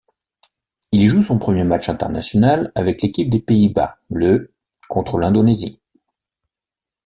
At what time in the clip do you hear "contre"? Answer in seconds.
4.89-5.19